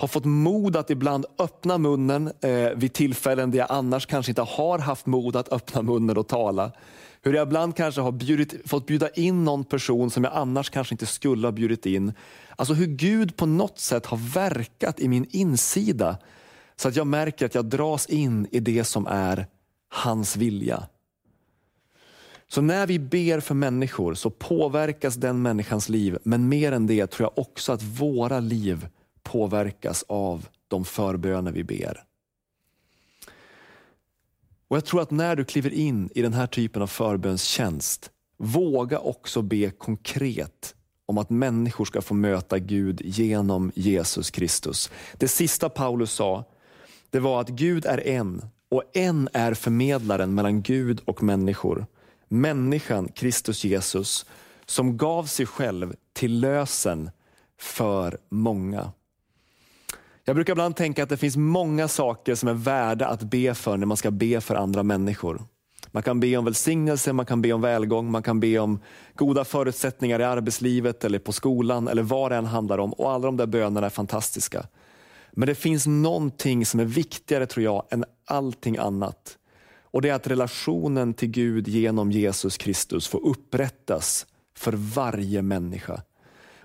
har 0.00 0.08
fått 0.08 0.24
mod 0.24 0.76
att 0.76 0.90
ibland 0.90 1.26
öppna 1.38 1.78
munnen 1.78 2.32
eh, 2.40 2.70
vid 2.76 2.92
tillfällen 2.92 3.50
där 3.50 3.58
jag 3.58 3.66
annars 3.70 4.06
kanske 4.06 4.30
inte 4.30 4.42
har 4.42 4.78
haft 4.78 5.06
mod 5.06 5.36
att 5.36 5.52
öppna 5.52 5.82
munnen 5.82 6.16
och 6.16 6.28
tala. 6.28 6.72
Hur 7.22 7.32
jag 7.32 7.46
ibland 7.46 7.76
kanske 7.76 8.00
har 8.00 8.12
bjudit, 8.12 8.54
fått 8.70 8.86
bjuda 8.86 9.08
in 9.10 9.44
någon 9.44 9.64
person 9.64 10.10
som 10.10 10.24
jag 10.24 10.32
annars 10.32 10.70
kanske 10.70 10.94
inte 10.94 11.06
skulle 11.06 11.46
ha 11.46 11.52
bjudit 11.52 11.86
in. 11.86 12.12
Alltså 12.56 12.74
hur 12.74 12.86
Gud 12.86 13.36
på 13.36 13.46
något 13.46 13.78
sätt 13.78 14.06
har 14.06 14.16
verkat 14.34 15.00
i 15.00 15.08
min 15.08 15.26
insida 15.30 16.18
så 16.76 16.88
att 16.88 16.96
jag 16.96 17.06
märker 17.06 17.46
att 17.46 17.54
jag 17.54 17.64
dras 17.64 18.06
in 18.06 18.46
i 18.50 18.60
det 18.60 18.84
som 18.84 19.06
är 19.06 19.46
hans 19.88 20.36
vilja. 20.36 20.82
Så 22.48 22.62
när 22.62 22.86
vi 22.86 22.98
ber 22.98 23.40
för 23.40 23.54
människor 23.54 24.14
så 24.14 24.30
påverkas 24.30 25.14
den 25.14 25.42
människans 25.42 25.88
liv, 25.88 26.18
men 26.22 26.48
mer 26.48 26.72
än 26.72 26.86
det 26.86 27.06
tror 27.06 27.24
jag 27.24 27.42
också 27.44 27.72
att 27.72 27.82
våra 27.82 28.40
liv 28.40 28.88
påverkas 29.30 30.04
av 30.08 30.48
de 30.68 30.84
förböner 30.84 31.52
vi 31.52 31.64
ber. 31.64 32.04
Och 34.68 34.76
Jag 34.76 34.84
tror 34.84 35.02
att 35.02 35.10
när 35.10 35.36
du 35.36 35.44
kliver 35.44 35.72
in 35.72 36.10
i 36.14 36.22
den 36.22 36.32
här 36.32 36.46
typen 36.46 36.82
av 36.82 36.86
förbönstjänst, 36.86 38.10
våga 38.36 38.98
också 38.98 39.42
be 39.42 39.70
konkret 39.70 40.74
om 41.06 41.18
att 41.18 41.30
människor 41.30 41.84
ska 41.84 42.02
få 42.02 42.14
möta 42.14 42.58
Gud 42.58 43.00
genom 43.04 43.72
Jesus 43.74 44.30
Kristus. 44.30 44.90
Det 45.14 45.28
sista 45.28 45.68
Paulus 45.68 46.12
sa, 46.12 46.44
det 47.10 47.20
var 47.20 47.40
att 47.40 47.48
Gud 47.48 47.86
är 47.86 48.06
en 48.06 48.44
och 48.68 48.82
en 48.96 49.28
är 49.32 49.54
förmedlaren 49.54 50.34
mellan 50.34 50.62
Gud 50.62 51.00
och 51.04 51.22
människor. 51.22 51.86
Människan, 52.28 53.08
Kristus 53.08 53.64
Jesus, 53.64 54.26
som 54.66 54.96
gav 54.96 55.24
sig 55.24 55.46
själv 55.46 55.94
till 56.12 56.40
lösen 56.40 57.10
för 57.58 58.18
många. 58.28 58.92
Jag 60.30 60.34
brukar 60.34 60.52
ibland 60.52 60.76
tänka 60.76 61.02
att 61.02 61.08
det 61.08 61.16
finns 61.16 61.36
många 61.36 61.88
saker 61.88 62.34
som 62.34 62.48
är 62.48 62.54
värda 62.54 63.06
att 63.06 63.22
be 63.22 63.54
för 63.54 63.76
när 63.76 63.86
man 63.86 63.96
ska 63.96 64.10
be 64.10 64.40
för 64.40 64.54
andra 64.54 64.82
människor. 64.82 65.42
Man 65.86 66.02
kan 66.02 66.20
be 66.20 66.36
om 66.36 66.44
välsignelse, 66.44 67.12
man 67.12 67.26
kan 67.26 67.42
be 67.42 67.52
om 67.52 67.60
välgång, 67.60 68.10
man 68.10 68.22
kan 68.22 68.40
be 68.40 68.58
om 68.58 68.80
goda 69.14 69.44
förutsättningar 69.44 70.20
i 70.20 70.24
arbetslivet 70.24 71.04
eller 71.04 71.18
på 71.18 71.32
skolan 71.32 71.88
eller 71.88 72.02
vad 72.02 72.32
det 72.32 72.36
än 72.36 72.46
handlar 72.46 72.78
om. 72.78 72.92
Och 72.92 73.10
alla 73.10 73.26
de 73.26 73.36
där 73.36 73.46
bönerna 73.46 73.86
är 73.86 73.90
fantastiska. 73.90 74.66
Men 75.32 75.46
det 75.46 75.54
finns 75.54 75.86
någonting 75.86 76.66
som 76.66 76.80
är 76.80 76.84
viktigare 76.84 77.46
tror 77.46 77.64
jag 77.64 77.84
än 77.90 78.04
allting 78.24 78.76
annat. 78.76 79.38
Och 79.82 80.02
det 80.02 80.08
är 80.08 80.14
att 80.14 80.26
relationen 80.26 81.14
till 81.14 81.30
Gud 81.30 81.68
genom 81.68 82.12
Jesus 82.12 82.56
Kristus 82.56 83.08
får 83.08 83.26
upprättas 83.26 84.26
för 84.56 84.72
varje 84.72 85.42
människa. 85.42 86.02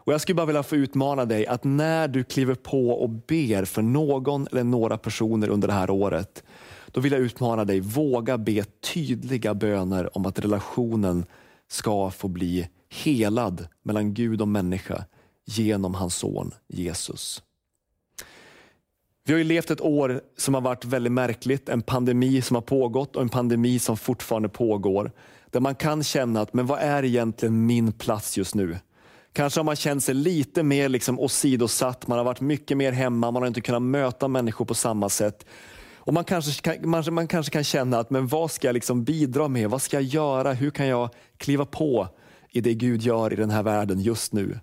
Och 0.06 0.14
Jag 0.14 0.22
skulle 0.22 0.36
bara 0.36 0.46
vilja 0.46 0.64
få 0.64 0.76
utmana 0.76 1.26
dig 1.26 1.48
att 1.48 1.64
när 1.64 2.08
du 2.08 2.24
kliver 2.24 2.56
på 2.56 2.90
och 2.90 3.10
ber 3.10 3.66
för 3.66 3.82
någon 3.82 4.48
eller 4.48 4.64
några 4.64 4.98
personer 4.98 5.50
under 5.50 5.68
det 5.68 5.74
här 5.74 5.90
året, 5.90 6.44
då 6.88 7.02
vill 7.02 7.12
jag 7.12 7.22
utmana 7.22 7.66
dig, 7.66 7.80
våga 7.80 8.38
be 8.38 8.64
tydliga 8.94 9.54
böner 9.54 10.18
om 10.18 10.26
att 10.26 10.40
relationen 10.40 11.26
ska 11.68 12.12
få 12.12 12.28
bli 12.28 12.70
helad 12.90 13.68
mellan 13.84 14.14
Gud 14.14 14.42
och 14.42 14.48
människa 14.48 15.06
genom 15.46 15.94
hans 15.96 16.16
son 16.16 16.52
Jesus. 16.68 17.44
Vi 19.24 19.34
har 19.34 19.38
ju 19.38 19.44
levt 19.44 19.72
ett 19.72 19.82
år 19.82 20.22
som 20.38 20.54
har 20.54 20.62
varit 20.62 20.86
väldigt 20.86 21.14
märkligt, 21.14 21.70
en 21.70 21.82
pandemi 21.82 22.42
som 22.42 22.56
har 22.56 22.62
pågått 22.62 23.16
och 23.16 23.22
en 23.22 23.30
pandemi 23.30 23.80
som 23.80 23.98
fortfarande 23.98 24.50
pågår. 24.50 25.12
Där 25.52 25.60
man 25.60 25.76
kan 25.76 26.04
känna 26.04 26.42
att, 26.42 26.54
men 26.54 26.66
vad 26.66 26.80
är 26.80 27.04
egentligen 27.04 27.66
min 27.66 27.92
plats 27.92 28.38
just 28.38 28.56
nu? 28.56 28.78
Kanske 29.36 29.60
har 29.60 29.66
man 29.66 29.76
känt 29.76 30.04
sig 30.04 30.16
lite 30.16 30.64
mer 30.64 30.90
liksom 30.90 31.20
åsidosatt, 31.20 32.08
man 32.08 32.18
har 32.18 32.26
varit 32.26 32.42
mycket 32.42 32.78
mer 32.78 32.92
hemma, 32.92 33.32
man 33.32 33.42
har 33.42 33.48
inte 33.48 33.62
kunnat 33.62 33.82
möta 33.82 34.28
människor 34.28 34.66
på 34.66 34.74
samma 34.74 35.10
sätt. 35.10 35.46
Och 35.96 36.14
man 36.14 36.24
kanske, 36.24 36.62
kan, 36.62 36.90
man, 36.90 37.04
man 37.14 37.28
kanske 37.28 37.52
kan 37.52 37.64
känna 37.64 38.00
att 38.00 38.10
men 38.10 38.28
vad 38.28 38.52
ska 38.52 38.68
jag 38.68 38.74
liksom 38.74 39.04
bidra 39.04 39.48
med? 39.48 39.70
Vad 39.70 39.82
ska 39.82 39.98
jag 39.98 40.04
göra? 40.04 40.54
Hur 40.54 40.70
kan 40.70 40.88
jag 40.88 41.10
kliva 41.38 41.66
på 41.66 42.08
i 42.50 42.62
det 42.62 42.74
Gud 42.74 43.02
gör 43.02 43.34
i 43.34 43.36
den 43.36 43.50
här 43.50 43.64
världen 43.64 44.02
just 44.02 44.34
nu? 44.34 44.60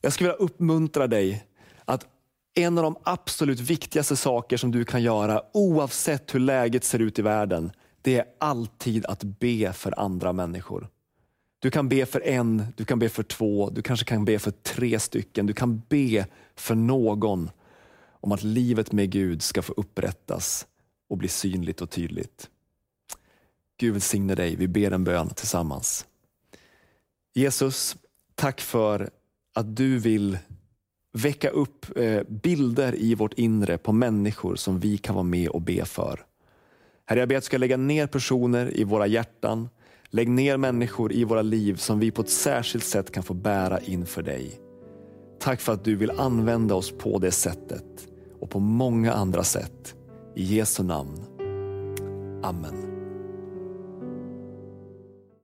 Jag 0.00 0.12
skulle 0.12 0.30
vilja 0.30 0.44
uppmuntra 0.44 1.06
dig 1.06 1.44
att 1.84 2.06
en 2.54 2.78
av 2.78 2.84
de 2.84 2.96
absolut 3.02 3.60
viktigaste 3.60 4.16
saker 4.16 4.56
som 4.56 4.70
du 4.70 4.84
kan 4.84 5.02
göra 5.02 5.42
oavsett 5.52 6.34
hur 6.34 6.40
läget 6.40 6.84
ser 6.84 6.98
ut 6.98 7.18
i 7.18 7.22
världen, 7.22 7.72
det 8.02 8.18
är 8.18 8.24
alltid 8.40 9.06
att 9.06 9.22
be 9.22 9.72
för 9.72 10.00
andra 10.00 10.32
människor. 10.32 10.88
Du 11.64 11.70
kan 11.70 11.88
be 11.88 12.06
för 12.06 12.26
en, 12.26 12.66
du 12.76 12.84
kan 12.84 12.98
be 12.98 13.08
för 13.08 13.22
två, 13.22 13.70
du 13.70 13.82
kanske 13.82 14.06
kan 14.06 14.24
be 14.24 14.38
för 14.38 14.50
tre 14.50 15.00
stycken. 15.00 15.46
Du 15.46 15.52
kan 15.52 15.82
be 15.88 16.26
för 16.54 16.74
någon 16.74 17.50
om 18.20 18.32
att 18.32 18.42
livet 18.42 18.92
med 18.92 19.10
Gud 19.10 19.42
ska 19.42 19.62
få 19.62 19.72
upprättas 19.76 20.66
och 21.08 21.18
bli 21.18 21.28
synligt 21.28 21.80
och 21.80 21.90
tydligt. 21.90 22.50
Gud 23.80 23.92
välsigne 23.92 24.34
dig. 24.34 24.56
Vi 24.56 24.68
ber 24.68 24.90
en 24.90 25.04
bön 25.04 25.28
tillsammans. 25.28 26.06
Jesus, 27.34 27.96
tack 28.34 28.60
för 28.60 29.10
att 29.54 29.76
du 29.76 29.98
vill 29.98 30.38
väcka 31.12 31.48
upp 31.48 31.98
eh, 31.98 32.22
bilder 32.22 32.94
i 32.94 33.14
vårt 33.14 33.34
inre 33.34 33.78
på 33.78 33.92
människor 33.92 34.56
som 34.56 34.80
vi 34.80 34.98
kan 34.98 35.14
vara 35.14 35.22
med 35.22 35.48
och 35.48 35.62
be 35.62 35.84
för. 35.84 36.24
Herre, 37.04 37.20
jag 37.20 37.28
ber 37.28 37.36
att 37.36 37.42
du 37.42 37.46
ska 37.46 37.58
lägga 37.58 37.76
ner 37.76 38.06
personer 38.06 38.76
i 38.76 38.84
våra 38.84 39.06
hjärtan. 39.06 39.68
Lägg 40.14 40.28
ner 40.28 40.56
människor 40.56 41.12
i 41.12 41.24
våra 41.24 41.42
liv 41.42 41.74
som 41.74 41.98
vi 41.98 42.10
på 42.10 42.22
ett 42.22 42.30
särskilt 42.30 42.84
sätt 42.84 43.10
kan 43.12 43.22
få 43.22 43.34
bära 43.34 43.80
inför 43.80 44.22
dig. 44.22 44.60
Tack 45.40 45.60
för 45.60 45.72
att 45.72 45.84
du 45.84 45.96
vill 45.96 46.10
använda 46.10 46.74
oss 46.74 46.92
på 46.98 47.18
det 47.18 47.30
sättet 47.30 48.08
och 48.40 48.50
på 48.50 48.58
många 48.60 49.12
andra 49.12 49.44
sätt. 49.44 49.94
I 50.34 50.44
Jesu 50.44 50.82
namn. 50.82 51.24
Amen. 52.42 52.93